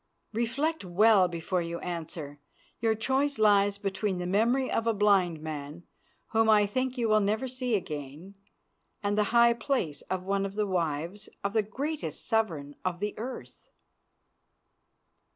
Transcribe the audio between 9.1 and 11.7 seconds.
the high place of one of the wives of the